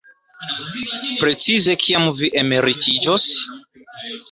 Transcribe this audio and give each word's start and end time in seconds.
Precize 1.19 1.77
kiam 1.85 2.09
vi 2.23 2.33
emeritiĝos? 2.43 3.31